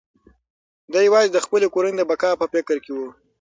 دی 0.91 0.99
یوازې 1.07 1.29
د 1.31 1.37
خپلې 1.45 1.67
کورنۍ 1.73 1.93
د 1.99 2.03
بقا 2.11 2.29
په 2.39 2.45
فکر 2.53 2.75
کې 2.85 2.91
و. 2.95 2.99